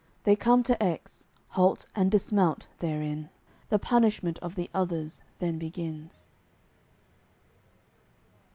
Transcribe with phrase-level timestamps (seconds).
[0.23, 3.29] They come to Aix, halt and dismount therein.
[3.69, 6.27] The punishment of the others then begins.